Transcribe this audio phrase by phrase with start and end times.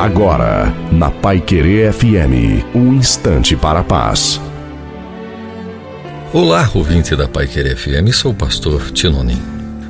[0.00, 4.40] Agora, na Pai Querer FM, um instante para a paz.
[6.32, 9.42] Olá, ouvinte da Pai Querer FM, sou o pastor Tinonim.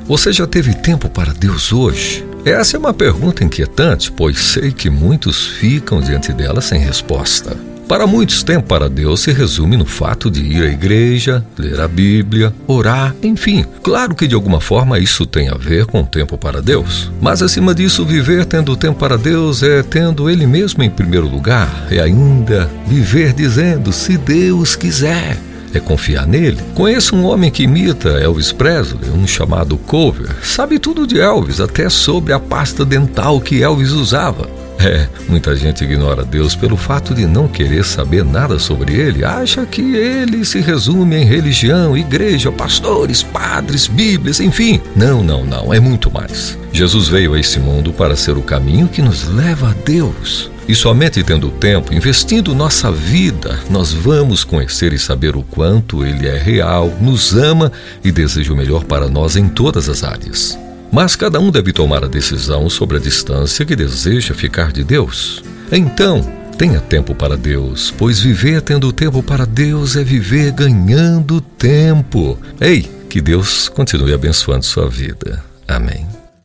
[0.03, 2.25] Você já teve tempo para Deus hoje?
[2.43, 7.70] Essa é uma pergunta inquietante, pois sei que muitos ficam diante dela sem resposta.
[7.91, 11.89] Para muitos, tempo para Deus se resume no fato de ir à igreja, ler a
[11.89, 13.65] Bíblia, orar, enfim.
[13.83, 17.11] Claro que de alguma forma isso tem a ver com tempo para Deus.
[17.19, 21.87] Mas acima disso, viver tendo tempo para Deus é tendo Ele mesmo em primeiro lugar,
[21.91, 25.37] é ainda viver dizendo: se Deus quiser
[25.73, 26.59] é confiar nele.
[26.73, 30.29] Conheço um homem que imita Elvis Presley, um chamado Cover.
[30.41, 34.60] Sabe tudo de Elvis, até sobre a pasta dental que Elvis usava.
[34.83, 39.63] É, muita gente ignora Deus pelo fato de não querer saber nada sobre ele, acha
[39.63, 44.81] que ele se resume em religião, igreja, pastores, padres, bíblias, enfim.
[44.95, 46.57] Não, não, não, é muito mais.
[46.73, 50.49] Jesus veio a esse mundo para ser o caminho que nos leva a Deus.
[50.67, 56.27] E somente tendo tempo, investindo nossa vida, nós vamos conhecer e saber o quanto Ele
[56.27, 57.71] é real, nos ama
[58.03, 60.57] e deseja o melhor para nós em todas as áreas.
[60.91, 65.41] Mas cada um deve tomar a decisão sobre a distância que deseja ficar de Deus.
[65.71, 66.21] Então,
[66.57, 72.37] tenha tempo para Deus, pois viver tendo tempo para Deus é viver ganhando tempo.
[72.59, 75.43] Ei, que Deus continue abençoando sua vida.
[75.67, 76.20] Amém.